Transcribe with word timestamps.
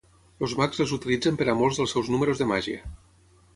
Els 0.45 0.55
mags 0.61 0.81
les 0.83 0.93
utilitzen 0.97 1.37
per 1.43 1.47
a 1.53 1.55
molts 1.61 1.81
dels 1.81 1.95
seus 1.97 2.11
números 2.17 2.43
de 2.43 2.51
màgia 2.57 2.83